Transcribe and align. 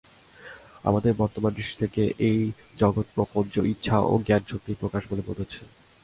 আমাদের 0.83 1.11
বর্তমান 1.13 1.51
দৃষ্টি 1.53 1.75
থেকে 1.79 2.01
এই 2.19 2.39
জগৎপ্রপঞ্চ 2.79 3.53
ইচ্ছা 3.73 3.97
ও 4.01 4.13
জ্ঞানশক্তির 4.27 4.79
প্রকাশ 4.79 5.03
বলে 5.09 5.23
বোধ 5.27 5.37
হচ্ছে। 5.39 5.61